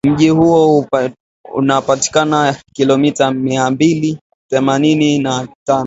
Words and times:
Mji 0.05 0.29
huo 0.29 0.85
unapatikana 1.53 2.55
kilomita 2.73 3.31
mia 3.31 3.69
mbili 3.71 4.17
themanini 4.49 5.19
na 5.19 5.47
tano 5.67 5.79